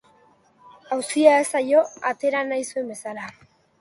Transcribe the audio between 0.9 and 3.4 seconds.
Auzia ez zaio atera nahi zuen bezala.